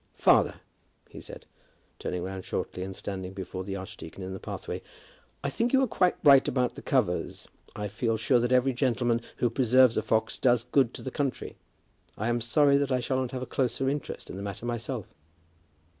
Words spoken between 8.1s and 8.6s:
sure that